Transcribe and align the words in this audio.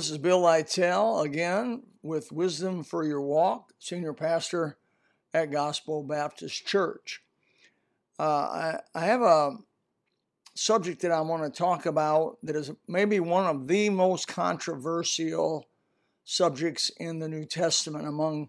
this 0.00 0.08
is 0.08 0.16
Bill 0.16 0.40
Lytell 0.40 1.26
again 1.26 1.82
with 2.02 2.32
Wisdom 2.32 2.82
for 2.82 3.04
Your 3.04 3.20
Walk, 3.20 3.74
Senior 3.78 4.14
Pastor 4.14 4.78
at 5.34 5.50
Gospel 5.50 6.02
Baptist 6.02 6.66
Church. 6.66 7.22
Uh, 8.18 8.22
I, 8.22 8.80
I 8.94 9.00
have 9.04 9.20
a 9.20 9.58
subject 10.54 11.02
that 11.02 11.10
I 11.10 11.20
want 11.20 11.42
to 11.42 11.50
talk 11.50 11.84
about 11.84 12.38
that 12.44 12.56
is 12.56 12.72
maybe 12.88 13.20
one 13.20 13.44
of 13.44 13.68
the 13.68 13.90
most 13.90 14.26
controversial 14.26 15.68
subjects 16.24 16.90
in 16.96 17.18
the 17.18 17.28
New 17.28 17.44
Testament 17.44 18.08
among 18.08 18.48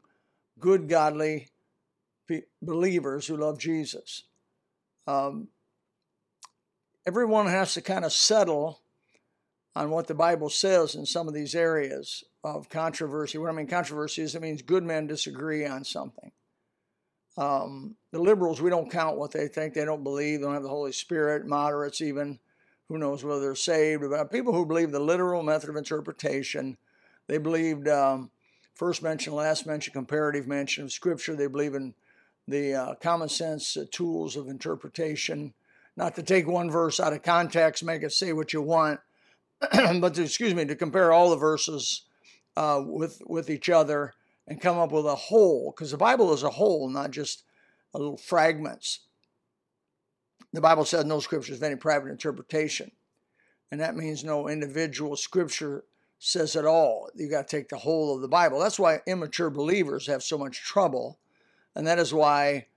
good, 0.58 0.88
godly 0.88 1.50
believers 2.62 3.28
who 3.28 3.36
love 3.36 3.60
Jesus. 3.60 4.24
Um, 5.06 5.50
everyone 7.06 7.48
has 7.48 7.74
to 7.74 7.82
kind 7.82 8.06
of 8.06 8.14
settle 8.14 8.81
on 9.76 9.90
what 9.90 10.08
the 10.08 10.14
Bible 10.14 10.50
says 10.50 10.96
in 10.96 11.06
some 11.06 11.28
of 11.28 11.34
these 11.34 11.56
areas 11.56 12.24
of 12.44 12.70
controversy. 12.70 13.38
What 13.38 13.50
I 13.50 13.54
mean 13.54 13.68
controversy 13.68 14.22
is 14.22 14.36
it 14.36 14.42
means 14.42 14.62
good 14.62 14.84
men 14.84 15.08
disagree 15.08 15.66
on 15.66 15.84
something. 15.84 16.32
Um, 17.38 17.96
the 18.12 18.20
liberals, 18.20 18.62
we 18.62 18.70
don't 18.70 18.92
count 18.92 19.18
what 19.18 19.32
they 19.32 19.48
think. 19.48 19.74
They 19.74 19.86
don't 19.86 20.04
believe. 20.04 20.40
They 20.40 20.46
don't 20.46 20.54
have 20.54 20.64
the 20.64 20.70
Holy 20.70 20.92
Spirit. 20.92 21.46
Moderates, 21.46 22.02
even, 22.02 22.40
who 22.90 22.98
knows 22.98 23.24
whether 23.24 23.40
they're 23.40 23.56
saved. 23.56 24.04
But 24.10 24.32
people 24.32 24.54
who 24.54 24.66
believe 24.66 24.92
the 24.92 25.00
literal 25.00 25.42
method 25.42 25.70
of 25.70 25.78
interpretation, 25.78 26.78
they 27.28 27.38
believed 27.38 27.88
um, 27.88 28.32
first 28.74 29.02
mention, 29.02 29.34
last 29.34 29.66
mention, 29.66 29.94
comparative 29.94 30.48
mention 30.48 30.84
of 30.84 30.92
Scripture. 30.92 31.36
They 31.36 31.48
believe 31.48 31.74
in 31.74 31.94
the 32.48 32.74
uh, 32.74 32.96
common 32.96 33.30
sense 33.30 33.78
uh, 33.78 33.86
tools 33.92 34.36
of 34.36 34.50
interpretation. 34.50 35.54
Not 35.96 36.16
to 36.16 36.24
take 36.24 36.48
one 36.48 36.70
verse 36.70 37.00
out 37.00 37.14
of 37.14 37.24
context, 37.24 37.84
make 37.84 38.04
it 38.04 38.12
say 38.12 38.34
what 38.34 38.52
you 38.52 38.62
want, 38.62 39.00
but 40.00 40.16
to, 40.16 40.24
excuse 40.24 40.56
me, 40.56 40.66
to 40.66 40.76
compare 40.76 41.12
all 41.12 41.30
the 41.30 41.36
verses 41.36 42.04
uh, 42.58 42.82
with 42.84 43.22
with 43.28 43.50
each 43.50 43.70
other 43.70 44.14
and 44.48 44.60
come 44.60 44.78
up 44.78 44.92
with 44.92 45.06
a 45.06 45.16
whole, 45.16 45.72
because 45.72 45.92
the 45.92 45.98
Bible 45.98 46.34
is 46.34 46.44
a 46.44 46.50
whole, 46.50 46.90
not 46.90 47.12
just 47.12 47.44
a 47.94 48.00
little 48.00 48.18
fragments. 48.18 49.02
The 50.52 50.62
Bible 50.62 50.84
says 50.84 51.06
no 51.06 51.20
scripture 51.20 51.54
is 51.54 51.64
any 51.64 51.76
private 51.76 52.10
interpretation, 52.10 52.92
and 53.72 53.80
that 53.80 53.96
means 53.96 54.24
no 54.24 54.50
individual 54.50 55.16
scripture 55.16 55.86
says 56.18 56.56
it 56.56 56.66
all. 56.66 57.10
You 57.16 57.30
got 57.30 57.48
to 57.48 57.58
take 57.58 57.70
the 57.70 57.78
whole 57.78 58.16
of 58.16 58.22
the 58.22 58.28
Bible. 58.28 58.60
That's 58.60 58.80
why 58.80 59.02
immature 59.06 59.50
believers 59.50 60.08
have 60.08 60.24
so 60.24 60.38
much 60.38 60.64
trouble, 60.64 61.20
and 61.76 61.86
that 61.86 62.00
is 62.00 62.14
why 62.14 62.68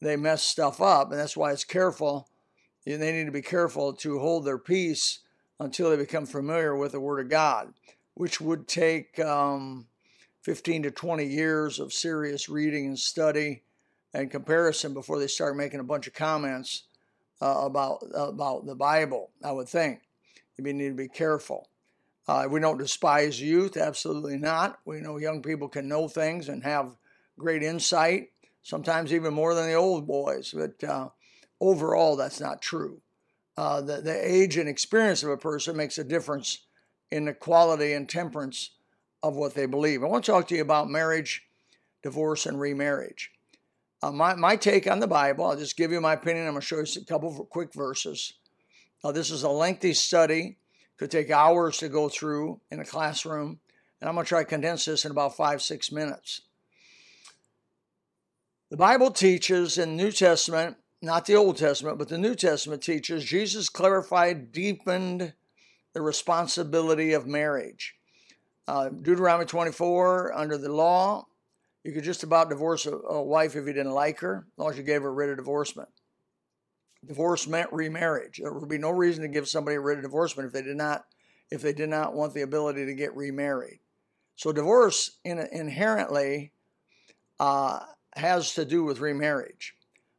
they 0.00 0.16
mess 0.16 0.42
stuff 0.42 0.80
up, 0.80 1.10
and 1.10 1.20
that's 1.20 1.36
why 1.36 1.52
it's 1.52 1.64
careful. 1.64 2.28
They 2.84 2.98
need 2.98 3.26
to 3.26 3.32
be 3.32 3.42
careful 3.42 3.92
to 3.94 4.18
hold 4.18 4.44
their 4.44 4.58
peace 4.58 5.20
until 5.64 5.90
they 5.90 5.96
become 5.96 6.26
familiar 6.26 6.76
with 6.76 6.92
the 6.92 7.00
Word 7.00 7.20
of 7.20 7.30
God, 7.30 7.72
which 8.14 8.40
would 8.40 8.66
take 8.66 9.18
um, 9.20 9.86
15 10.42 10.84
to 10.84 10.90
20 10.90 11.24
years 11.24 11.78
of 11.78 11.92
serious 11.92 12.48
reading 12.48 12.86
and 12.86 12.98
study 12.98 13.62
and 14.12 14.30
comparison 14.30 14.92
before 14.92 15.18
they 15.18 15.26
start 15.26 15.56
making 15.56 15.80
a 15.80 15.84
bunch 15.84 16.06
of 16.06 16.14
comments 16.14 16.84
uh, 17.40 17.62
about 17.62 17.98
about 18.14 18.66
the 18.66 18.74
Bible. 18.74 19.30
I 19.42 19.52
would 19.52 19.68
think 19.68 20.00
we 20.58 20.72
need 20.72 20.88
to 20.88 20.94
be 20.94 21.08
careful. 21.08 21.68
Uh, 22.28 22.46
we 22.48 22.60
don't 22.60 22.78
despise 22.78 23.40
youth, 23.40 23.76
absolutely 23.76 24.36
not. 24.36 24.78
We 24.84 25.00
know 25.00 25.18
young 25.18 25.42
people 25.42 25.68
can 25.68 25.88
know 25.88 26.06
things 26.06 26.48
and 26.48 26.62
have 26.62 26.96
great 27.36 27.64
insight, 27.64 28.30
sometimes 28.62 29.12
even 29.12 29.34
more 29.34 29.54
than 29.54 29.66
the 29.66 29.74
old 29.74 30.06
boys. 30.06 30.54
But 30.56 30.84
uh, 30.84 31.08
overall, 31.60 32.14
that's 32.14 32.40
not 32.40 32.62
true 32.62 33.00
uh, 33.56 33.80
the, 33.80 34.00
the 34.00 34.32
age 34.32 34.56
and 34.56 34.68
experience 34.68 35.22
of 35.22 35.30
a 35.30 35.36
person 35.36 35.76
makes 35.76 35.98
a 35.98 36.04
difference 36.04 36.66
in 37.10 37.26
the 37.26 37.34
quality 37.34 37.92
and 37.92 38.08
temperance 38.08 38.70
of 39.22 39.36
what 39.36 39.54
they 39.54 39.66
believe. 39.66 40.02
I 40.02 40.06
want 40.06 40.24
to 40.24 40.32
talk 40.32 40.48
to 40.48 40.54
you 40.54 40.62
about 40.62 40.88
marriage, 40.88 41.42
divorce, 42.02 42.46
and 42.46 42.58
remarriage. 42.58 43.30
Uh, 44.02 44.10
my, 44.10 44.34
my 44.34 44.56
take 44.56 44.90
on 44.90 44.98
the 44.98 45.06
Bible, 45.06 45.44
I'll 45.44 45.56
just 45.56 45.76
give 45.76 45.92
you 45.92 46.00
my 46.00 46.14
opinion. 46.14 46.46
I'm 46.46 46.54
going 46.54 46.60
to 46.60 46.66
show 46.66 46.78
you 46.78 47.02
a 47.02 47.04
couple 47.04 47.40
of 47.40 47.48
quick 47.50 47.72
verses. 47.72 48.32
Uh, 49.04 49.12
this 49.12 49.30
is 49.30 49.42
a 49.42 49.48
lengthy 49.48 49.92
study, 49.94 50.56
could 50.96 51.10
take 51.10 51.30
hours 51.30 51.78
to 51.78 51.88
go 51.88 52.08
through 52.08 52.60
in 52.70 52.80
a 52.80 52.84
classroom, 52.84 53.60
and 54.00 54.08
I'm 54.08 54.14
going 54.14 54.24
to 54.24 54.28
try 54.28 54.42
to 54.42 54.48
condense 54.48 54.84
this 54.86 55.04
in 55.04 55.10
about 55.10 55.36
five, 55.36 55.62
six 55.62 55.92
minutes. 55.92 56.42
The 58.70 58.76
Bible 58.76 59.10
teaches 59.10 59.76
in 59.76 59.96
the 59.96 60.02
New 60.04 60.12
Testament 60.12 60.76
not 61.02 61.26
the 61.26 61.34
Old 61.34 61.56
Testament, 61.56 61.98
but 61.98 62.08
the 62.08 62.16
New 62.16 62.36
Testament 62.36 62.82
teaches 62.82 63.24
Jesus 63.24 63.68
clarified, 63.68 64.52
deepened 64.52 65.34
the 65.92 66.00
responsibility 66.00 67.12
of 67.12 67.26
marriage. 67.26 67.96
Uh, 68.68 68.88
Deuteronomy 68.88 69.44
24, 69.44 70.32
under 70.32 70.56
the 70.56 70.72
law, 70.72 71.26
you 71.82 71.92
could 71.92 72.04
just 72.04 72.22
about 72.22 72.48
divorce 72.48 72.86
a, 72.86 72.92
a, 72.92 73.20
wife 73.20 73.56
if 73.56 73.66
you 73.66 73.72
didn't 73.72 73.92
like 73.92 74.20
her, 74.20 74.46
as 74.46 74.58
long 74.58 74.70
as 74.70 74.78
you 74.78 74.84
gave 74.84 75.02
her 75.02 75.08
a 75.08 75.12
writ 75.12 75.30
of 75.30 75.36
divorcement. 75.36 75.88
Divorce 77.04 77.48
meant 77.48 77.72
remarriage. 77.72 78.38
There 78.40 78.52
would 78.52 78.68
be 78.68 78.78
no 78.78 78.90
reason 78.90 79.22
to 79.22 79.28
give 79.28 79.48
somebody 79.48 79.76
a 79.76 79.80
writ 79.80 79.98
of 79.98 80.04
divorcement 80.04 80.46
if 80.46 80.52
they 80.52 80.62
did 80.62 80.76
not, 80.76 81.04
if 81.50 81.60
they 81.60 81.72
did 81.72 81.88
not 81.88 82.14
want 82.14 82.32
the 82.32 82.42
ability 82.42 82.86
to 82.86 82.94
get 82.94 83.16
remarried. 83.16 83.80
So 84.36 84.52
divorce 84.52 85.18
in, 85.24 85.40
inherently 85.50 86.52
uh, 87.40 87.80
has 88.14 88.54
to 88.54 88.64
do 88.64 88.84
with 88.84 89.00
remarriage. 89.00 89.74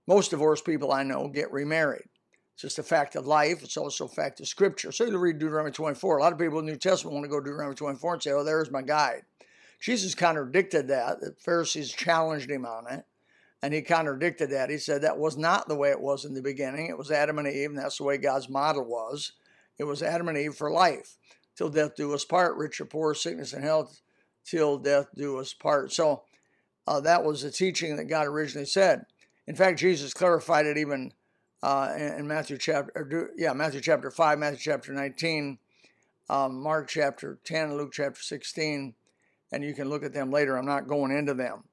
Most 0.08 0.32
divorced 0.32 0.66
people 0.66 0.92
I 0.92 1.04
know 1.04 1.28
get 1.28 1.52
remarried. 1.52 2.08
It's 2.54 2.62
just 2.62 2.80
a 2.80 2.84
fact 2.84 3.16
of 3.16 3.26
life. 3.26 3.64
It's 3.64 3.78
also 3.78 4.06
a 4.06 4.10
fact 4.10 4.40
of 4.40 4.48
Scripture. 4.48 4.92
So 4.92 5.06
you 5.06 5.18
read 5.18 5.40
Deuteronomy 5.40 5.72
24. 5.72 6.18
A 6.18 6.22
lot 6.22 6.34
of 6.34 6.40
people 6.40 6.60
in 6.60 6.66
the 6.66 6.74
New 6.74 6.78
Testament 6.78 7.14
want 7.14 7.26
to 7.26 7.30
go 7.30 7.40
to 7.40 7.46
Deuteronomy 7.46 7.76
24 7.76 8.14
and 8.14 8.24
say, 8.24 8.32
oh, 8.32 8.44
there's 8.44 8.70
my 8.70 8.82
guide. 8.82 9.24
Jesus 9.80 10.16
contradicted 10.16 10.88
that. 10.90 11.20
The 11.20 11.36
Pharisees 11.40 11.92
challenged 11.92 12.50
him 12.50 12.66
on 12.66 12.88
it, 12.90 13.04
and 13.62 13.74
he 13.74 13.82
contradicted 13.82 14.52
that. 14.52 14.70
He 14.70 14.78
said 14.78 15.02
that 15.02 15.18
was 15.18 15.36
not 15.36 15.68
the 15.68 15.76
way 15.76 15.90
it 15.90 16.00
was 16.00 16.26
in 16.26 16.34
the 16.34 16.42
beginning. 16.42 16.88
It 16.88 16.98
was 16.98 17.12
Adam 17.12 17.40
and 17.40 17.48
Eve, 17.48 17.70
and 17.70 17.78
that's 17.78 17.98
the 17.98 18.04
way 18.04 18.18
God's 18.18 18.48
model 18.48 18.86
was. 18.86 19.34
It 19.78 19.84
was 19.86 20.04
Adam 20.04 20.30
and 20.30 20.38
Eve 20.38 20.56
for 20.56 20.72
life, 20.72 21.18
till 21.58 21.70
death 21.70 21.96
do 21.98 22.14
us 22.14 22.24
part, 22.24 22.56
rich 22.56 22.80
or 22.80 22.86
poor, 22.86 23.14
sickness 23.14 23.52
and 23.52 23.64
health, 23.64 24.00
till 24.46 24.78
death 24.78 25.08
do 25.16 25.38
us 25.38 25.54
part. 25.54 25.92
So 25.92 26.24
uh, 26.88 27.02
that 27.02 27.24
was 27.26 27.42
the 27.42 27.52
teaching 27.52 27.96
that 27.98 28.06
God 28.06 28.28
originally 28.28 28.66
said. 28.66 29.06
In 29.46 29.56
fact, 29.56 29.80
Jesus 29.80 30.14
clarified 30.14 30.66
it 30.66 30.78
even 30.78 31.12
uh, 31.62 31.94
in 31.98 32.28
Matthew 32.28 32.58
chapter, 32.58 33.32
yeah, 33.38 33.54
Matthew 33.54 33.82
chapter 33.82 34.10
five, 34.10 34.40
Matthew 34.40 34.60
chapter 34.60 34.94
nineteen, 34.94 35.58
um, 36.30 36.62
Mark 36.62 36.88
chapter 36.88 37.40
ten, 37.44 37.76
Luke 37.76 37.92
chapter 37.92 38.22
sixteen, 38.22 38.94
and 39.52 39.64
you 39.64 39.74
can 39.74 39.90
look 39.90 40.04
at 40.04 40.14
them 40.14 40.32
later. 40.32 40.58
I'm 40.58 40.66
not 40.66 40.88
going 40.88 41.12
into 41.12 41.34
them, 41.34 41.64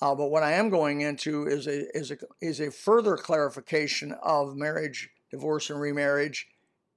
uh, 0.00 0.14
but 0.14 0.30
what 0.30 0.42
I 0.42 0.52
am 0.52 0.70
going 0.70 1.02
into 1.02 1.46
is 1.46 1.66
a 1.66 1.96
is 1.96 2.10
a 2.10 2.16
is 2.40 2.60
a 2.60 2.70
further 2.70 3.16
clarification 3.16 4.12
of 4.22 4.56
marriage, 4.56 5.10
divorce, 5.30 5.68
and 5.70 5.80
remarriage 5.80 6.48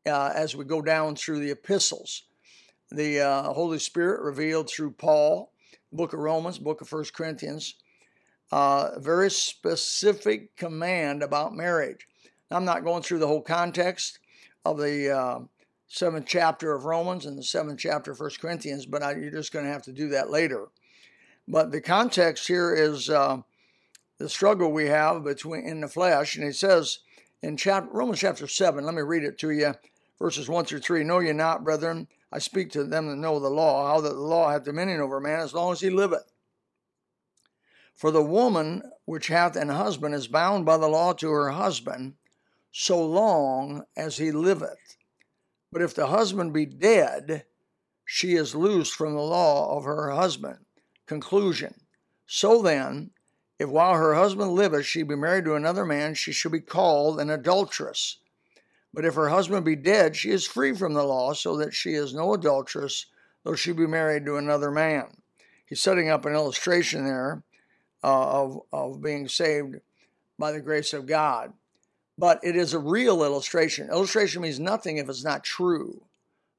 uh, 0.05 0.31
as 0.33 0.55
we 0.55 0.63
go 0.65 0.81
down 0.81 1.15
through 1.15 1.39
the 1.39 1.51
epistles. 1.51 2.23
The 2.91 3.19
uh, 3.19 3.53
Holy 3.53 3.79
Spirit 3.79 4.21
revealed 4.21 4.69
through 4.69 4.91
Paul, 4.91 5.51
book 5.91 6.13
of 6.13 6.19
Romans, 6.19 6.59
book 6.59 6.81
of 6.81 6.87
First 6.87 7.13
Corinthians 7.13 7.75
uh, 8.55 8.97
very 8.99 9.29
specific 9.29 10.55
command 10.55 11.21
about 11.21 11.53
marriage. 11.53 12.07
I'm 12.49 12.63
not 12.63 12.85
going 12.85 13.03
through 13.03 13.19
the 13.19 13.27
whole 13.27 13.41
context 13.41 14.19
of 14.63 14.77
the 14.77 15.11
uh, 15.11 15.39
seventh 15.89 16.25
chapter 16.25 16.73
of 16.73 16.85
Romans 16.85 17.25
and 17.25 17.37
the 17.37 17.43
seventh 17.43 17.79
chapter 17.79 18.11
of 18.11 18.17
First 18.17 18.39
Corinthians, 18.39 18.85
but 18.85 19.03
I, 19.03 19.15
you're 19.15 19.29
just 19.29 19.51
going 19.51 19.65
to 19.65 19.71
have 19.71 19.81
to 19.83 19.91
do 19.91 20.07
that 20.07 20.29
later. 20.29 20.67
But 21.49 21.73
the 21.73 21.81
context 21.81 22.47
here 22.47 22.73
is 22.73 23.09
uh, 23.09 23.39
the 24.19 24.29
struggle 24.29 24.71
we 24.71 24.85
have 24.85 25.25
between 25.25 25.67
in 25.67 25.81
the 25.81 25.89
flesh, 25.89 26.37
and 26.37 26.45
he 26.45 26.53
says 26.53 26.99
in 27.41 27.57
chapter, 27.57 27.89
Romans 27.91 28.19
chapter 28.19 28.47
seven. 28.47 28.85
Let 28.85 28.95
me 28.95 29.01
read 29.01 29.25
it 29.25 29.37
to 29.39 29.51
you, 29.51 29.73
verses 30.17 30.47
one 30.47 30.63
through 30.63 30.79
three. 30.79 31.03
Know 31.03 31.19
ye 31.19 31.33
not, 31.33 31.65
brethren, 31.65 32.07
I 32.31 32.39
speak 32.39 32.71
to 32.71 32.85
them 32.85 33.09
that 33.09 33.17
know 33.17 33.37
the 33.37 33.49
law, 33.49 33.85
how 33.85 33.99
that 33.99 34.13
the 34.13 34.15
law 34.15 34.49
hath 34.49 34.63
dominion 34.63 35.01
over 35.01 35.19
man 35.19 35.41
as 35.41 35.53
long 35.53 35.73
as 35.73 35.81
he 35.81 35.89
liveth. 35.89 36.31
For 37.95 38.11
the 38.11 38.21
woman 38.21 38.91
which 39.05 39.27
hath 39.27 39.55
an 39.55 39.69
husband 39.69 40.13
is 40.13 40.27
bound 40.27 40.65
by 40.65 40.77
the 40.77 40.89
law 40.89 41.13
to 41.13 41.29
her 41.31 41.51
husband 41.51 42.15
so 42.71 43.03
long 43.03 43.85
as 43.95 44.17
he 44.17 44.31
liveth. 44.31 44.97
But 45.71 45.81
if 45.81 45.95
the 45.95 46.07
husband 46.07 46.51
be 46.51 46.65
dead, 46.65 47.45
she 48.03 48.35
is 48.35 48.53
loosed 48.53 48.93
from 48.93 49.13
the 49.13 49.21
law 49.21 49.77
of 49.77 49.85
her 49.85 50.11
husband. 50.11 50.65
Conclusion. 51.05 51.73
So 52.27 52.61
then, 52.61 53.11
if 53.59 53.69
while 53.69 53.93
her 53.93 54.15
husband 54.15 54.51
liveth 54.51 54.85
she 54.85 55.03
be 55.03 55.15
married 55.15 55.45
to 55.45 55.55
another 55.55 55.85
man, 55.85 56.15
she 56.15 56.33
shall 56.33 56.51
be 56.51 56.59
called 56.59 57.21
an 57.21 57.29
adulteress. 57.29 58.17
But 58.93 59.05
if 59.05 59.15
her 59.15 59.29
husband 59.29 59.63
be 59.63 59.77
dead, 59.77 60.17
she 60.17 60.31
is 60.31 60.45
free 60.45 60.73
from 60.73 60.93
the 60.93 61.03
law, 61.03 61.31
so 61.31 61.55
that 61.57 61.73
she 61.73 61.93
is 61.93 62.13
no 62.13 62.33
adulteress, 62.33 63.05
though 63.43 63.55
she 63.55 63.71
be 63.71 63.87
married 63.87 64.25
to 64.25 64.35
another 64.35 64.71
man. 64.71 65.21
He's 65.65 65.81
setting 65.81 66.09
up 66.09 66.25
an 66.25 66.33
illustration 66.33 67.05
there 67.05 67.43
of, 68.07 68.61
of 68.71 69.01
being 69.01 69.27
saved 69.27 69.77
by 70.37 70.51
the 70.51 70.61
grace 70.61 70.93
of 70.93 71.05
God. 71.05 71.53
But 72.17 72.39
it 72.43 72.55
is 72.55 72.73
a 72.73 72.79
real 72.79 73.23
illustration. 73.23 73.89
Illustration 73.89 74.41
means 74.41 74.59
nothing 74.59 74.97
if 74.97 75.09
it's 75.09 75.23
not 75.23 75.43
true. 75.43 76.03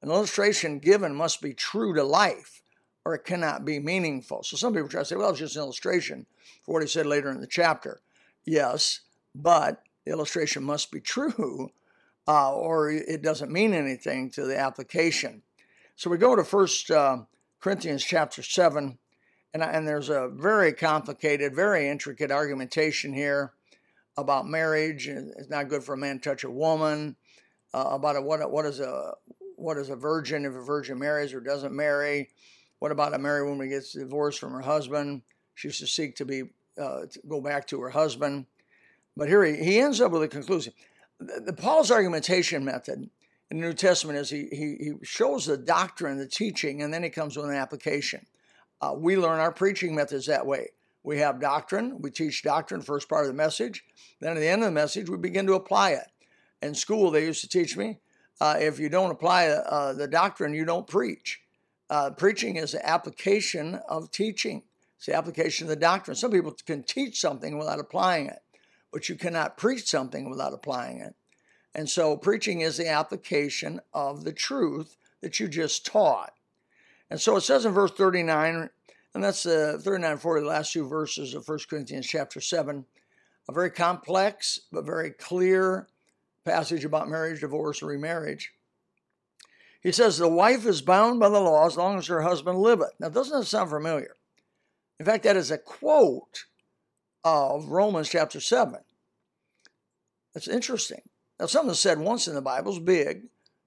An 0.03 0.11
illustration 0.11 0.79
given 0.79 1.15
must 1.15 1.41
be 1.41 1.55
true 1.55 1.95
to 1.95 2.05
life 2.05 2.63
or 3.05 3.15
it 3.15 3.25
cannot 3.25 3.65
be 3.65 3.79
meaningful. 3.79 4.43
So 4.43 4.57
some 4.57 4.73
people 4.73 4.89
try 4.89 5.03
to 5.03 5.05
say, 5.05 5.17
well, 5.17 5.31
it's 5.31 5.39
just 5.39 5.57
an 5.57 5.63
illustration 5.63 6.27
for 6.65 6.75
what 6.75 6.83
he 6.83 6.89
said 6.89 7.07
later 7.07 7.31
in 7.31 7.41
the 7.41 7.47
chapter. 7.47 8.01
Yes, 8.45 9.01
but 9.35 9.83
the 10.05 10.11
illustration 10.11 10.65
must 10.65 10.91
be 10.91 11.01
true 11.03 11.71
uh, 12.29 12.53
or 12.53 12.91
it 12.91 13.23
doesn't 13.23 13.53
mean 13.53 13.73
anything 13.73 14.31
to 14.31 14.45
the 14.45 14.59
application. 14.59 15.43
So 15.95 16.11
we 16.11 16.19
go 16.19 16.35
to 16.37 16.45
First 16.45 16.91
uh, 16.91 17.19
Corinthians 17.61 18.05
chapter 18.05 18.43
7, 18.43 18.99
and, 19.62 19.76
and 19.76 19.88
there's 19.88 20.11
a 20.11 20.29
very 20.29 20.73
complicated, 20.73 21.55
very 21.55 21.88
intricate 21.88 22.31
argumentation 22.31 23.12
here 23.12 23.53
about 24.17 24.47
marriage. 24.47 25.08
It's 25.08 25.49
not 25.49 25.69
good 25.69 25.82
for 25.82 25.94
a 25.94 25.97
man 25.97 26.19
to 26.19 26.31
touch 26.31 26.44
a 26.44 26.50
woman. 26.50 27.17
Uh, 27.73 27.88
about 27.93 28.17
a, 28.17 28.20
what, 28.20 28.50
what 28.50 28.64
is 28.64 28.81
a 28.81 29.12
what 29.56 29.79
is 29.79 29.88
a 29.88 29.97
virgin 29.97 30.44
if 30.44 30.55
a 30.55 30.62
virgin 30.62 30.99
marries 30.99 31.32
or 31.32 31.41
doesn't 31.41 31.75
marry? 31.75 32.29
What 32.79 32.93
about 32.93 33.14
a 33.14 33.19
married 33.19 33.49
woman 33.49 33.67
who 33.67 33.75
gets 33.75 33.93
divorced 33.93 34.38
from 34.38 34.53
her 34.53 34.61
husband? 34.61 35.23
She 35.55 35.69
to 35.69 35.87
seek 35.87 36.17
to 36.17 36.26
be 36.26 36.43
uh, 36.79 37.06
to 37.06 37.20
go 37.26 37.41
back 37.41 37.67
to 37.69 37.81
her 37.81 37.91
husband. 37.91 38.44
But 39.17 39.29
here 39.29 39.43
he, 39.43 39.56
he 39.56 39.81
ends 39.81 40.02
up 40.02 40.12
with 40.12 40.23
a 40.23 40.29
conclusion. 40.29 40.75
The, 41.19 41.41
the 41.47 41.52
Paul's 41.55 41.91
argumentation 41.91 42.62
method 42.62 43.09
in 43.50 43.61
the 43.61 43.67
New 43.67 43.73
Testament 43.73 44.19
is 44.19 44.29
he, 44.29 44.49
he, 44.50 44.76
he 44.79 44.93
shows 45.02 45.47
the 45.47 45.56
doctrine, 45.56 46.19
the 46.19 46.26
teaching, 46.26 46.82
and 46.82 46.93
then 46.93 47.02
he 47.02 47.09
comes 47.09 47.38
with 47.38 47.47
an 47.47 47.55
application. 47.55 48.26
Uh, 48.81 48.94
we 48.96 49.17
learn 49.17 49.40
our 49.40 49.52
preaching 49.52 49.94
methods 49.94 50.26
that 50.26 50.46
way. 50.46 50.69
We 51.02 51.19
have 51.19 51.40
doctrine, 51.40 52.00
we 52.00 52.11
teach 52.11 52.43
doctrine, 52.43 52.82
first 52.82 53.08
part 53.08 53.23
of 53.23 53.28
the 53.28 53.37
message. 53.37 53.84
Then 54.20 54.37
at 54.37 54.40
the 54.40 54.49
end 54.49 54.62
of 54.62 54.67
the 54.67 54.73
message, 54.73 55.08
we 55.08 55.17
begin 55.17 55.46
to 55.46 55.55
apply 55.55 55.93
it. 55.93 56.06
In 56.62 56.75
school, 56.75 57.11
they 57.11 57.25
used 57.25 57.43
to 57.43 57.49
teach 57.49 57.76
me 57.76 58.00
uh, 58.40 58.56
if 58.58 58.78
you 58.78 58.88
don't 58.88 59.11
apply 59.11 59.49
uh, 59.49 59.93
the 59.93 60.08
doctrine, 60.08 60.52
you 60.52 60.64
don't 60.64 60.87
preach. 60.87 61.40
Uh, 61.88 62.11
preaching 62.11 62.56
is 62.56 62.73
the 62.73 62.87
application 62.87 63.76
of 63.88 64.11
teaching. 64.11 64.62
It's 64.96 65.06
the 65.06 65.14
application 65.14 65.67
of 65.67 65.69
the 65.69 65.76
doctrine. 65.76 66.17
Some 66.17 66.32
people 66.32 66.55
can 66.67 66.82
teach 66.82 67.20
something 67.20 67.56
without 67.56 67.78
applying 67.78 68.26
it, 68.26 68.40
but 68.93 69.08
you 69.08 69.14
cannot 69.14 69.56
preach 69.56 69.88
something 69.88 70.28
without 70.28 70.52
applying 70.52 71.00
it. 71.00 71.14
And 71.75 71.88
so 71.88 72.17
preaching 72.17 72.62
is 72.62 72.76
the 72.76 72.88
application 72.88 73.81
of 73.93 74.25
the 74.25 74.32
truth 74.32 74.96
that 75.20 75.38
you 75.38 75.49
just 75.49 75.87
taught. 75.87 76.32
And 77.11 77.20
so 77.20 77.37
it 77.37 77.43
says 77.43 77.64
in 77.64 77.73
verse 77.73 77.93
39, 77.93 78.69
and 79.14 79.25
that's 79.25 79.44
the 79.44 79.79
39 79.82 80.19
40, 80.19 80.43
the 80.43 80.49
last 80.49 80.73
two 80.73 80.88
verses 80.88 81.35
of 81.35 81.49
1 81.49 81.58
Corinthians 81.70 82.06
chapter 82.06 82.41
7, 82.41 82.85
a 83.49 83.53
very 83.53 83.70
complex 83.70 84.61
but 84.73 84.85
very 84.85 85.11
clear 85.11 85.87
passage 86.44 86.85
about 86.85 87.08
marriage, 87.08 87.41
divorce, 87.41 87.82
and 87.82 87.91
remarriage. 87.91 88.53
He 89.82 89.93
says, 89.93 90.19
The 90.19 90.29
wife 90.29 90.67
is 90.67 90.82
bound 90.82 91.20
by 91.20 91.29
the 91.29 91.41
law 91.41 91.67
as 91.67 91.76
long 91.76 91.99
as 91.99 92.08
her 92.08 92.23
husband 92.23 92.58
liveth. 92.58 92.94
Now, 92.99 93.09
doesn't 93.09 93.38
that 93.38 93.47
sound 93.47 93.70
familiar? 93.70 94.17
In 94.99 95.06
fact, 95.06 95.25
that 95.25 95.37
is 95.37 95.50
a 95.50 95.59
quote 95.59 96.47
of 97.25 97.67
Romans 97.69 98.09
chapter 98.09 98.41
7. 98.41 98.81
That's 100.35 100.49
interesting. 100.49 101.02
Now, 101.38 101.47
something 101.47 101.69
that's 101.69 101.81
said 101.81 101.99
once 101.99 102.29
in 102.29 102.35
the 102.35 102.43
Bible 102.43 102.73
is 102.73 102.79
big. 102.79 103.25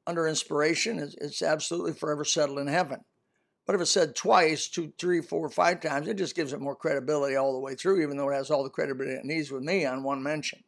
Under 0.07 0.27
inspiration, 0.27 0.99
it's 1.21 1.41
absolutely 1.41 1.93
forever 1.93 2.25
settled 2.25 2.59
in 2.59 2.67
heaven. 2.67 3.03
But 3.69 3.75
if 3.75 3.81
it's 3.81 3.91
said 3.91 4.15
twice, 4.15 4.67
two, 4.67 4.93
three, 4.97 5.21
four, 5.21 5.47
five 5.47 5.79
times, 5.79 6.07
it 6.07 6.17
just 6.17 6.35
gives 6.35 6.53
it 6.53 6.59
more 6.59 6.75
credibility 6.75 7.35
all 7.35 7.53
the 7.53 7.59
way 7.59 7.75
through, 7.75 8.01
even 8.01 8.17
though 8.17 8.31
it 8.31 8.33
has 8.33 8.49
all 8.49 8.63
the 8.63 8.69
credibility 8.71 9.13
it 9.13 9.25
needs 9.25 9.51
with 9.51 9.61
me 9.61 9.85
on 9.85 10.01
one 10.01 10.23
mention. 10.23 10.63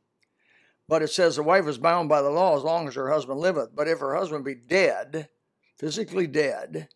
But 0.87 1.01
it 1.01 1.07
says 1.07 1.35
the 1.35 1.41
wife 1.41 1.67
is 1.67 1.79
bound 1.79 2.09
by 2.09 2.21
the 2.21 2.29
law 2.29 2.55
as 2.55 2.61
long 2.61 2.87
as 2.87 2.93
her 2.93 3.09
husband 3.09 3.39
liveth. 3.39 3.75
But 3.75 3.87
if 3.87 3.97
her 4.01 4.13
husband 4.13 4.45
be 4.45 4.53
dead, 4.53 5.29
physically 5.79 6.27
dead, 6.27 6.89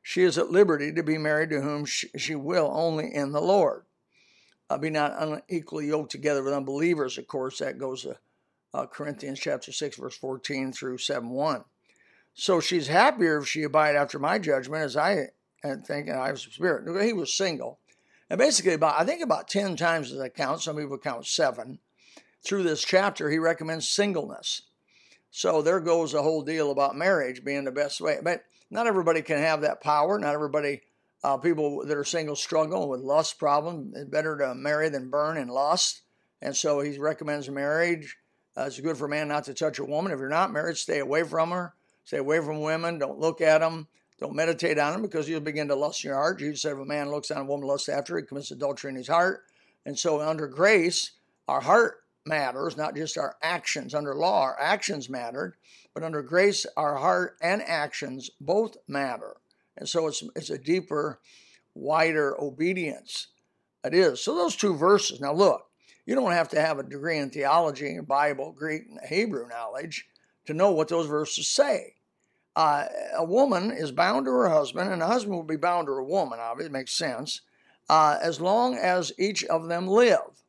she 0.00 0.22
is 0.22 0.38
at 0.38 0.50
liberty 0.50 0.90
to 0.94 1.02
be 1.02 1.18
married 1.18 1.50
to 1.50 1.60
whom 1.60 1.84
she, 1.84 2.08
she 2.16 2.34
will 2.34 2.70
only 2.72 3.14
in 3.14 3.32
the 3.32 3.42
Lord. 3.42 3.84
Uh, 4.70 4.78
be 4.78 4.88
not 4.88 5.12
unequally 5.18 5.88
yoked 5.88 6.10
together 6.10 6.42
with 6.42 6.54
unbelievers, 6.54 7.18
of 7.18 7.28
course, 7.28 7.58
that 7.58 7.76
goes 7.76 8.00
to 8.04 8.16
uh, 8.72 8.86
Corinthians 8.86 9.40
chapter 9.40 9.72
6, 9.72 9.98
verse 9.98 10.16
14 10.16 10.72
through 10.72 10.96
7 10.96 11.28
1. 11.28 11.64
So 12.34 12.60
she's 12.60 12.88
happier 12.88 13.38
if 13.38 13.48
she 13.48 13.62
abide 13.62 13.96
after 13.96 14.18
my 14.18 14.38
judgment, 14.38 14.82
as 14.82 14.96
I 14.96 15.28
think, 15.62 16.08
and 16.08 16.18
I 16.18 16.34
some 16.34 16.52
spirit. 16.52 17.04
He 17.04 17.12
was 17.12 17.32
single. 17.32 17.78
And 18.28 18.38
basically, 18.38 18.74
about 18.74 19.00
I 19.00 19.04
think 19.04 19.22
about 19.22 19.48
10 19.48 19.76
times 19.76 20.12
as 20.12 20.20
I 20.20 20.28
count, 20.28 20.60
some 20.60 20.76
people 20.76 20.98
count 20.98 21.26
seven, 21.26 21.78
through 22.44 22.62
this 22.64 22.84
chapter, 22.84 23.30
he 23.30 23.38
recommends 23.38 23.88
singleness. 23.88 24.62
So 25.30 25.62
there 25.62 25.80
goes 25.80 26.12
the 26.12 26.22
whole 26.22 26.42
deal 26.42 26.70
about 26.70 26.96
marriage 26.96 27.44
being 27.44 27.64
the 27.64 27.72
best 27.72 28.00
way. 28.00 28.18
But 28.22 28.44
not 28.70 28.86
everybody 28.86 29.22
can 29.22 29.38
have 29.38 29.62
that 29.62 29.80
power. 29.80 30.18
Not 30.18 30.34
everybody, 30.34 30.82
uh, 31.22 31.38
people 31.38 31.84
that 31.86 31.96
are 31.96 32.04
single 32.04 32.36
struggle 32.36 32.88
with 32.88 33.00
lust 33.00 33.38
problem. 33.38 33.92
It's 33.96 34.08
better 34.08 34.36
to 34.38 34.54
marry 34.54 34.90
than 34.90 35.10
burn 35.10 35.36
in 35.38 35.48
lust. 35.48 36.02
And 36.42 36.54
so 36.54 36.80
he 36.80 36.98
recommends 36.98 37.48
marriage. 37.48 38.16
Uh, 38.56 38.64
it's 38.64 38.78
good 38.78 38.96
for 38.96 39.06
a 39.06 39.08
man 39.08 39.28
not 39.28 39.44
to 39.44 39.54
touch 39.54 39.78
a 39.78 39.84
woman. 39.84 40.12
If 40.12 40.18
you're 40.18 40.28
not 40.28 40.52
married, 40.52 40.76
stay 40.76 41.00
away 41.00 41.24
from 41.24 41.50
her. 41.50 41.74
Stay 42.04 42.18
away 42.18 42.40
from 42.40 42.60
women. 42.60 42.98
Don't 42.98 43.18
look 43.18 43.40
at 43.40 43.60
them. 43.60 43.88
Don't 44.20 44.34
meditate 44.34 44.78
on 44.78 44.92
them 44.92 45.02
because 45.02 45.28
you'll 45.28 45.40
begin 45.40 45.68
to 45.68 45.74
lust 45.74 46.04
in 46.04 46.08
your 46.08 46.16
heart. 46.16 46.38
Jesus 46.38 46.62
said, 46.62 46.72
if 46.72 46.78
a 46.78 46.84
man 46.84 47.10
looks 47.10 47.30
on 47.30 47.42
a 47.42 47.44
woman, 47.44 47.66
lusts 47.66 47.88
after, 47.88 48.14
her, 48.14 48.20
he 48.20 48.26
commits 48.26 48.50
adultery 48.50 48.90
in 48.90 48.96
his 48.96 49.08
heart. 49.08 49.42
And 49.84 49.98
so, 49.98 50.20
under 50.20 50.46
grace, 50.46 51.12
our 51.48 51.60
heart 51.60 52.04
matters, 52.24 52.76
not 52.76 52.96
just 52.96 53.18
our 53.18 53.36
actions. 53.42 53.94
Under 53.94 54.14
law, 54.14 54.42
our 54.42 54.58
actions 54.58 55.10
mattered, 55.10 55.56
but 55.92 56.02
under 56.02 56.22
grace, 56.22 56.64
our 56.76 56.96
heart 56.96 57.36
and 57.42 57.62
actions 57.62 58.30
both 58.40 58.76
matter. 58.88 59.36
And 59.76 59.88
so 59.88 60.06
it's, 60.06 60.22
it's 60.36 60.50
a 60.50 60.58
deeper, 60.58 61.20
wider 61.74 62.40
obedience. 62.40 63.28
It 63.84 63.94
is. 63.94 64.22
So 64.22 64.34
those 64.34 64.56
two 64.56 64.74
verses. 64.76 65.20
Now 65.20 65.34
look, 65.34 65.66
you 66.06 66.14
don't 66.14 66.32
have 66.32 66.48
to 66.50 66.60
have 66.60 66.78
a 66.78 66.82
degree 66.82 67.18
in 67.18 67.30
theology, 67.30 67.98
Bible, 68.00 68.52
Greek, 68.52 68.84
and 68.88 69.00
Hebrew 69.06 69.48
knowledge 69.48 70.06
to 70.46 70.54
know 70.54 70.70
what 70.70 70.88
those 70.88 71.06
verses 71.06 71.48
say. 71.48 71.94
Uh, 72.56 72.86
a 73.16 73.24
woman 73.24 73.70
is 73.72 73.90
bound 73.90 74.26
to 74.26 74.30
her 74.30 74.48
husband, 74.48 74.92
and 74.92 75.02
a 75.02 75.06
husband 75.06 75.34
will 75.34 75.42
be 75.42 75.56
bound 75.56 75.86
to 75.86 75.92
a 75.92 76.04
woman, 76.04 76.38
obviously, 76.40 76.70
it 76.70 76.72
makes 76.72 76.92
sense, 76.92 77.40
uh, 77.88 78.16
as 78.22 78.40
long 78.40 78.76
as 78.76 79.12
each 79.18 79.44
of 79.44 79.66
them 79.68 79.88
live. 79.88 80.42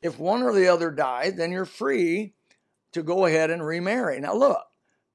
If 0.00 0.18
one 0.18 0.42
or 0.42 0.52
the 0.52 0.68
other 0.68 0.90
died, 0.90 1.36
then 1.36 1.52
you're 1.52 1.64
free 1.64 2.32
to 2.92 3.02
go 3.02 3.26
ahead 3.26 3.50
and 3.50 3.64
remarry. 3.64 4.18
Now, 4.18 4.34
look, 4.34 4.64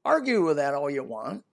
argue 0.06 0.46
with 0.46 0.58
that 0.58 0.74
all 0.74 0.90
you 0.90 1.04
want. 1.04 1.44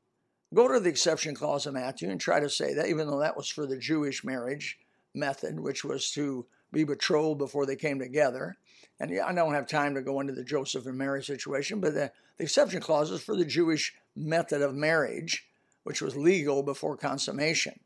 Go 0.52 0.68
to 0.68 0.78
the 0.78 0.90
exception 0.90 1.34
clause 1.34 1.66
of 1.66 1.74
Matthew 1.74 2.10
and 2.10 2.20
try 2.20 2.38
to 2.38 2.48
say 2.48 2.74
that, 2.74 2.86
even 2.88 3.08
though 3.08 3.20
that 3.20 3.36
was 3.36 3.48
for 3.48 3.66
the 3.66 3.78
Jewish 3.78 4.22
marriage 4.22 4.78
method, 5.14 5.58
which 5.58 5.82
was 5.82 6.10
to 6.12 6.46
be 6.74 6.84
betrothed 6.84 7.38
before 7.38 7.66
they 7.66 7.76
came 7.76 7.98
together. 7.98 8.56
And 9.00 9.18
I 9.20 9.32
don't 9.32 9.54
have 9.54 9.66
time 9.66 9.94
to 9.94 10.02
go 10.02 10.20
into 10.20 10.32
the 10.32 10.44
Joseph 10.44 10.86
and 10.86 10.96
Mary 10.96 11.22
situation, 11.22 11.80
but 11.80 11.94
the, 11.94 12.12
the 12.36 12.44
exception 12.44 12.80
clause 12.80 13.10
is 13.10 13.22
for 13.22 13.36
the 13.36 13.44
Jewish 13.44 13.94
method 14.14 14.62
of 14.62 14.74
marriage, 14.74 15.46
which 15.82 16.00
was 16.00 16.16
legal 16.16 16.62
before 16.62 16.96
consummation. 16.96 17.80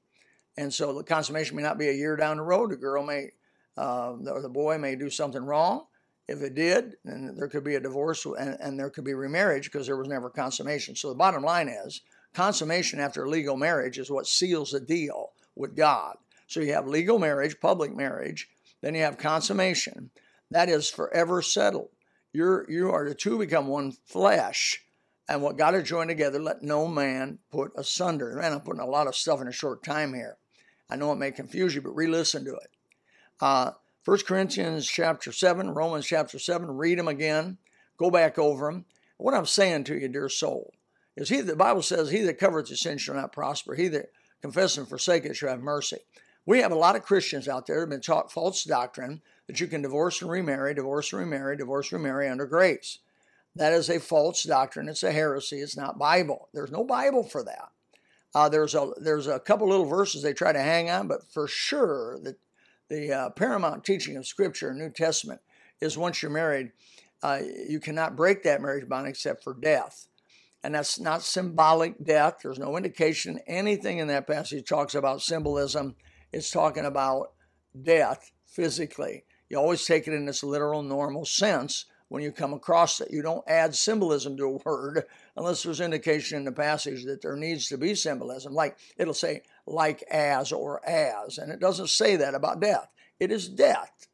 And 0.57 0.75
so 0.75 0.92
the 0.92 1.04
consummation 1.04 1.57
may 1.57 1.62
not 1.62 1.78
be 1.78 1.88
a 1.88 1.92
year 1.92 2.16
down 2.16 2.37
the 2.37 2.42
road. 2.42 2.71
The 2.71 2.76
girl 2.76 3.04
may 3.04 3.30
uh, 3.78 4.16
or 4.26 4.42
the 4.42 4.49
boy 4.49 4.76
may 4.76 4.97
do 4.97 5.09
something 5.09 5.45
wrong. 5.45 5.87
If 6.26 6.42
it 6.42 6.54
did, 6.54 6.97
then 7.04 7.35
there 7.37 7.49
could 7.49 7.64
be 7.64 7.76
a 7.76 7.80
divorce 7.80 8.26
and, 8.26 8.57
and 8.61 8.78
there 8.78 8.90
could 8.90 9.04
be 9.04 9.14
remarriage 9.14 9.71
because 9.71 9.87
there 9.87 9.97
was 9.97 10.09
never 10.09 10.28
consummation. 10.28 10.95
So 10.95 11.09
the 11.09 11.14
bottom 11.14 11.42
line 11.42 11.68
is 11.68 12.02
consummation 12.35 13.00
after 13.00 13.26
legal 13.26 13.57
marriage 13.57 13.99
is 13.99 14.11
what 14.11 14.26
seals 14.26 14.73
the 14.73 14.80
deal 14.80 15.30
with 15.54 15.76
God. 15.76 16.16
So 16.49 16.61
you 16.61 16.73
have 16.73 16.87
legal 16.87 17.18
marriage, 17.18 17.61
public 17.61 17.95
marriage, 17.95 18.49
then 18.80 18.94
you 18.94 19.02
have 19.02 19.18
consummation. 19.18 20.11
That 20.50 20.68
is 20.68 20.88
forever 20.88 21.42
settled. 21.42 21.90
You're 22.32 22.70
you 22.70 22.90
are 22.90 23.08
the 23.08 23.14
two 23.14 23.38
become 23.38 23.66
one 23.68 23.92
flesh. 23.92 24.82
And 25.28 25.42
what 25.42 25.58
God 25.58 25.75
has 25.75 25.82
joined 25.82 26.08
together, 26.08 26.38
let 26.38 26.62
no 26.62 26.88
man 26.88 27.38
put 27.50 27.73
asunder. 27.76 28.35
Man, 28.37 28.52
I'm 28.52 28.61
putting 28.61 28.80
a 28.80 28.87
lot 28.87 29.06
of 29.06 29.14
stuff 29.14 29.42
in 29.42 29.49
a 29.49 29.52
short 29.52 29.85
time 29.85 30.14
here. 30.14 30.38
I 30.88 30.97
know 30.97 31.12
it 31.12 31.16
may 31.16 31.32
confuse 31.32 31.75
you, 31.75 31.82
but 31.82 31.94
re-listen 31.94 32.47
to 32.47 32.54
it. 32.54 32.70
Uh, 33.40 33.73
1 34.06 34.18
Corinthians 34.26 34.88
chapter 34.88 35.32
7, 35.32 35.75
Romans 35.75 36.06
chapter 36.06 36.38
7, 36.38 36.78
read 36.78 36.99
them 36.99 37.08
again, 37.08 37.58
go 37.99 38.11
back 38.11 38.38
over 38.38 38.70
them. 38.70 38.87
What 39.18 39.35
I'm 39.35 39.44
saying 39.44 39.85
to 39.85 39.99
you, 39.99 40.08
dear 40.08 40.30
soul, 40.30 40.73
is 41.14 41.28
he 41.28 41.42
the 41.42 41.56
Bible 41.56 41.82
says, 41.82 42.11
He 42.11 42.23
that 42.23 42.38
covereth 42.38 42.68
his 42.68 42.80
sin 42.80 42.97
shall 42.97 43.16
not 43.16 43.32
prosper, 43.32 43.75
he 43.75 43.88
that 43.88 44.11
confesses 44.40 44.78
and 44.78 44.88
forsaketh 44.88 45.37
shall 45.37 45.50
have 45.50 45.61
mercy. 45.61 45.99
We 46.49 46.61
have 46.61 46.73
a 46.73 46.76
lot 46.76 46.97
of 46.97 47.02
Christians 47.02 47.47
out 47.47 47.67
there 47.67 47.76
that 47.76 47.83
have 47.83 47.90
been 47.90 48.00
taught 48.00 48.33
false 48.33 48.64
doctrine 48.64 49.21
that 49.49 49.61
you 49.61 49.67
can 49.67 49.83
divorce 49.83 50.23
and 50.23 50.31
remarry, 50.31 50.73
divorce 50.73 51.12
and 51.12 51.21
remarry, 51.21 51.59
divorce 51.59 51.93
and 51.93 52.02
remarry 52.02 52.26
under 52.26 52.47
grace. 52.47 53.00
That 53.55 53.75
is 53.75 53.90
a 53.90 54.00
false 54.00 54.45
doctrine. 54.45 54.88
It's 54.88 55.02
a 55.02 55.12
heresy. 55.12 55.57
It's 55.59 55.76
not 55.76 55.99
Bible. 55.99 56.49
There's 56.55 56.71
no 56.71 56.85
Bible 56.85 57.23
for 57.23 57.45
that. 57.45 57.69
Uh, 58.35 58.49
there's 58.49 58.75
a 58.75 58.93
there's 58.99 59.26
a 59.26 59.38
couple 59.38 59.69
little 59.69 59.85
verses 59.85 60.23
they 60.23 60.33
try 60.33 60.50
to 60.50 60.59
hang 60.59 60.88
on, 60.88 61.07
but 61.07 61.31
for 61.31 61.47
sure 61.47 62.19
the 62.88 63.12
uh, 63.12 63.28
paramount 63.28 63.85
teaching 63.85 64.17
of 64.17 64.26
Scripture, 64.26 64.73
New 64.73 64.88
Testament, 64.88 65.43
is 65.83 65.99
once 65.99 66.23
you're 66.23 66.31
married, 66.31 66.73
uh, 67.23 67.40
you 67.69 67.78
cannot 67.78 68.17
break 68.17 68.43
that 68.45 68.62
marriage 68.62 68.88
bond 68.88 69.07
except 69.07 69.45
for 69.45 69.52
death. 69.52 70.09
and 70.64 70.75
that's 70.75 70.99
not 70.99 71.23
symbolic 71.23 72.02
death. 72.02 72.37
There's 72.43 72.59
no 72.59 72.76
indication 72.78 73.38
anything 73.47 73.99
in 73.99 74.09
that 74.09 74.26
passage 74.26 74.67
talks 74.67 74.95
about 74.95 75.21
symbolism. 75.21 75.95
It's 76.32 76.50
talking 76.50 76.85
about 76.85 77.32
death 77.80 78.32
physically. 78.47 79.25
You 79.49 79.58
always 79.58 79.85
take 79.85 80.06
it 80.06 80.14
in 80.14 80.26
this 80.26 80.44
literal, 80.44 80.82
normal 80.82 81.25
sense 81.25 81.87
when 82.08 82.23
you 82.23 82.32
come 82.32 82.52
across 82.52 83.00
it. 83.00 83.11
You 83.11 83.23
don't 83.23 83.49
add 83.49 83.75
symbolism 83.75 84.37
to 84.37 84.44
a 84.44 84.58
word 84.64 85.04
unless 85.37 85.62
there's 85.62 85.80
indication 85.80 86.38
in 86.38 86.44
the 86.44 86.52
passage 86.52 87.04
that 87.04 87.23
there 87.23 87.37
needs 87.37 87.68
to 87.68 87.78
be 87.78 87.94
symbolism. 87.94 88.54
Like 88.54 88.76
it'll 88.97 89.14
say, 89.14 89.42
like 89.66 90.02
as 90.11 90.52
or 90.52 90.87
as, 90.88 91.38
and 91.38 91.50
it 91.52 91.61
doesn't 91.61 91.88
say 91.88 92.16
that 92.16 92.35
about 92.35 92.61
death. 92.61 92.88
It 93.20 93.30
is 93.32 93.49
death. 93.49 94.08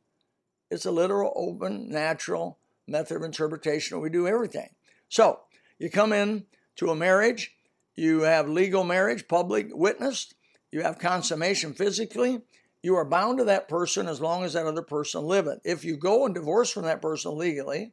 It's 0.70 0.86
a 0.86 0.90
literal, 0.90 1.32
open, 1.36 1.88
natural 1.88 2.58
method 2.86 3.16
of 3.16 3.22
interpretation. 3.22 4.00
We 4.00 4.10
do 4.10 4.26
everything. 4.26 4.70
So 5.08 5.40
you 5.78 5.90
come 5.90 6.12
in 6.12 6.46
to 6.76 6.90
a 6.90 6.96
marriage, 6.96 7.54
you 7.94 8.22
have 8.22 8.48
legal 8.48 8.82
marriage, 8.82 9.28
public 9.28 9.68
witnessed, 9.70 10.34
you 10.74 10.82
have 10.82 10.98
consummation 10.98 11.72
physically, 11.72 12.40
you 12.82 12.96
are 12.96 13.04
bound 13.04 13.38
to 13.38 13.44
that 13.44 13.68
person 13.68 14.08
as 14.08 14.20
long 14.20 14.42
as 14.42 14.54
that 14.54 14.66
other 14.66 14.82
person 14.82 15.22
liveth. 15.22 15.60
If 15.62 15.84
you 15.84 15.96
go 15.96 16.26
and 16.26 16.34
divorce 16.34 16.68
from 16.68 16.82
that 16.82 17.00
person 17.00 17.38
legally 17.38 17.92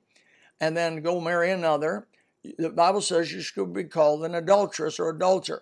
and 0.60 0.76
then 0.76 1.04
go 1.04 1.22
marry 1.22 1.52
another, 1.52 2.08
the 2.58 2.72
Bible 2.72 3.02
says 3.02 3.32
you 3.32 3.42
should 3.42 3.72
be 3.72 3.84
called 3.84 4.26
an 4.26 4.34
adulteress 4.34 5.00
or 5.00 5.10
adulterer. 5.10 5.62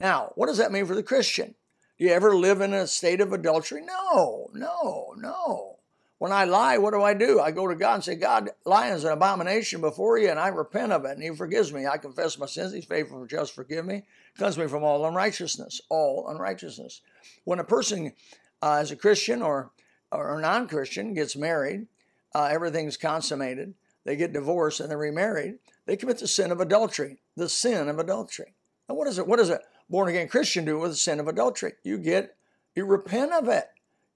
Now, 0.00 0.32
what 0.34 0.46
does 0.46 0.58
that 0.58 0.72
mean 0.72 0.84
for 0.84 0.96
the 0.96 1.02
Christian? 1.04 1.54
Do 1.96 2.04
you 2.04 2.10
ever 2.10 2.34
live 2.34 2.60
in 2.60 2.74
a 2.74 2.88
state 2.88 3.20
of 3.20 3.32
adultery? 3.32 3.82
No, 3.82 4.50
no, 4.52 5.14
no. 5.16 5.77
When 6.18 6.32
I 6.32 6.44
lie, 6.44 6.78
what 6.78 6.92
do 6.92 7.02
I 7.02 7.14
do? 7.14 7.40
I 7.40 7.52
go 7.52 7.68
to 7.68 7.76
God 7.76 7.94
and 7.94 8.04
say, 8.04 8.16
God, 8.16 8.50
lying 8.64 8.92
is 8.92 9.04
an 9.04 9.12
abomination 9.12 9.80
before 9.80 10.18
you, 10.18 10.30
and 10.30 10.38
I 10.38 10.48
repent 10.48 10.90
of 10.90 11.04
it, 11.04 11.12
and 11.12 11.22
He 11.22 11.30
forgives 11.30 11.72
me. 11.72 11.86
I 11.86 11.96
confess 11.96 12.38
my 12.38 12.46
sins. 12.46 12.72
He's 12.72 12.84
faithful 12.84 13.20
and 13.20 13.30
just 13.30 13.54
forgive 13.54 13.86
me. 13.86 14.02
Cleanse 14.36 14.58
me 14.58 14.66
from 14.66 14.82
all 14.82 15.06
unrighteousness. 15.06 15.80
All 15.88 16.28
unrighteousness. 16.28 17.02
When 17.44 17.60
a 17.60 17.64
person 17.64 18.12
uh, 18.60 18.78
as 18.80 18.90
a 18.90 18.96
Christian 18.96 19.42
or 19.42 19.70
or 20.10 20.40
non 20.40 20.68
Christian 20.68 21.14
gets 21.14 21.36
married, 21.36 21.86
uh, 22.34 22.48
everything's 22.50 22.96
consummated. 22.96 23.74
They 24.04 24.16
get 24.16 24.32
divorced 24.32 24.80
and 24.80 24.90
they're 24.90 24.98
remarried. 24.98 25.58
They 25.86 25.96
commit 25.96 26.18
the 26.18 26.28
sin 26.28 26.50
of 26.50 26.60
adultery, 26.60 27.18
the 27.36 27.48
sin 27.48 27.88
of 27.88 27.98
adultery. 27.98 28.54
And 28.88 28.96
what 28.96 29.06
is 29.06 29.18
it? 29.18 29.26
What 29.26 29.38
does 29.38 29.50
a 29.50 29.60
born 29.88 30.08
again 30.08 30.28
Christian 30.28 30.64
do 30.64 30.78
with 30.78 30.92
the 30.92 30.96
sin 30.96 31.20
of 31.20 31.28
adultery? 31.28 31.74
You 31.82 31.98
get, 31.98 32.36
you 32.74 32.86
repent 32.86 33.32
of 33.32 33.48
it. 33.48 33.68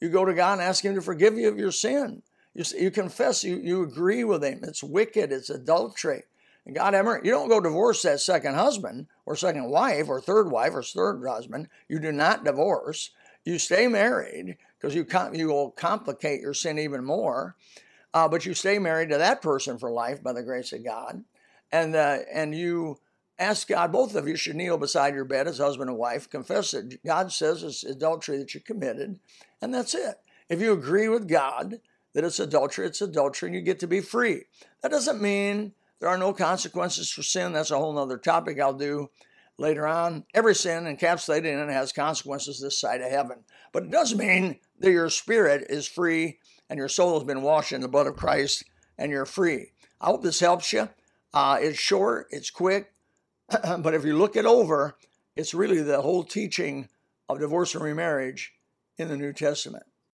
You 0.02 0.08
go 0.08 0.24
to 0.24 0.34
God 0.34 0.54
and 0.54 0.62
ask 0.62 0.84
Him 0.84 0.96
to 0.96 1.00
forgive 1.00 1.38
you 1.38 1.46
of 1.46 1.56
your 1.56 1.70
sin. 1.70 2.24
You, 2.54 2.64
you 2.76 2.90
confess, 2.90 3.44
you, 3.44 3.60
you 3.62 3.84
agree 3.84 4.24
with 4.24 4.42
Him. 4.42 4.58
It's 4.64 4.82
wicked, 4.82 5.30
it's 5.30 5.48
adultery. 5.48 6.24
And 6.66 6.74
God 6.74 6.92
ever, 6.92 7.20
you 7.22 7.30
don't 7.30 7.48
go 7.48 7.60
divorce 7.60 8.02
that 8.02 8.18
second 8.18 8.56
husband 8.56 9.06
or 9.26 9.36
second 9.36 9.70
wife 9.70 10.08
or 10.08 10.20
third 10.20 10.50
wife 10.50 10.72
or 10.74 10.82
third 10.82 11.24
husband. 11.24 11.68
You 11.86 12.00
do 12.00 12.10
not 12.10 12.44
divorce. 12.44 13.10
You 13.44 13.60
stay 13.60 13.86
married 13.86 14.56
because 14.76 14.92
you 14.96 15.06
you 15.34 15.46
will 15.46 15.70
complicate 15.70 16.40
your 16.40 16.54
sin 16.54 16.80
even 16.80 17.04
more. 17.04 17.54
Uh, 18.12 18.26
but 18.26 18.44
you 18.44 18.54
stay 18.54 18.80
married 18.80 19.10
to 19.10 19.18
that 19.18 19.40
person 19.40 19.78
for 19.78 19.92
life 19.92 20.20
by 20.20 20.32
the 20.32 20.42
grace 20.42 20.72
of 20.72 20.84
God, 20.84 21.22
and 21.70 21.94
uh, 21.94 22.18
and 22.32 22.56
you 22.56 22.98
ask 23.38 23.68
God. 23.68 23.92
Both 23.92 24.14
of 24.14 24.28
you 24.28 24.36
should 24.36 24.56
kneel 24.56 24.78
beside 24.78 25.14
your 25.14 25.24
bed 25.24 25.48
as 25.48 25.58
husband 25.58 25.90
and 25.90 25.98
wife. 25.98 26.30
Confess 26.30 26.72
that 26.72 27.04
God 27.04 27.32
says 27.32 27.62
it's 27.62 27.84
adultery 27.84 28.38
that 28.38 28.54
you 28.54 28.60
committed, 28.60 29.18
and 29.60 29.74
that's 29.74 29.94
it. 29.94 30.16
If 30.48 30.60
you 30.60 30.72
agree 30.72 31.08
with 31.08 31.28
God 31.28 31.80
that 32.14 32.24
it's 32.24 32.40
adultery, 32.40 32.86
it's 32.86 33.00
adultery, 33.00 33.48
and 33.48 33.56
you 33.56 33.62
get 33.62 33.80
to 33.80 33.86
be 33.86 34.00
free. 34.00 34.44
That 34.82 34.90
doesn't 34.90 35.22
mean 35.22 35.72
there 36.00 36.08
are 36.08 36.18
no 36.18 36.32
consequences 36.32 37.10
for 37.10 37.22
sin. 37.22 37.52
That's 37.52 37.70
a 37.70 37.78
whole 37.78 37.96
other 37.98 38.18
topic 38.18 38.60
I'll 38.60 38.74
do 38.74 39.10
later 39.58 39.86
on. 39.86 40.24
Every 40.34 40.54
sin 40.54 40.84
encapsulated 40.84 41.44
in 41.44 41.68
it 41.68 41.72
has 41.72 41.92
consequences 41.92 42.60
this 42.60 42.78
side 42.78 43.00
of 43.00 43.10
heaven. 43.10 43.44
But 43.72 43.84
it 43.84 43.90
does 43.90 44.14
mean 44.14 44.58
that 44.80 44.90
your 44.90 45.08
spirit 45.10 45.66
is 45.70 45.86
free 45.86 46.38
and 46.68 46.78
your 46.78 46.88
soul 46.88 47.14
has 47.14 47.24
been 47.24 47.42
washed 47.42 47.72
in 47.72 47.80
the 47.80 47.88
blood 47.88 48.06
of 48.06 48.16
Christ 48.16 48.64
and 48.98 49.10
you're 49.10 49.24
free. 49.24 49.72
I 50.00 50.06
hope 50.06 50.22
this 50.22 50.40
helps 50.40 50.72
you. 50.72 50.88
Uh, 51.32 51.58
it's 51.60 51.78
short, 51.78 52.26
it's 52.30 52.50
quick, 52.50 52.91
but 53.78 53.94
if 53.94 54.04
you 54.04 54.16
look 54.16 54.36
it 54.36 54.46
over, 54.46 54.96
it's 55.36 55.54
really 55.54 55.82
the 55.82 56.00
whole 56.00 56.24
teaching 56.24 56.88
of 57.28 57.40
divorce 57.40 57.74
and 57.74 57.84
remarriage 57.84 58.52
in 58.98 59.08
the 59.08 59.16
New 59.16 59.32
Testament. 59.32 59.84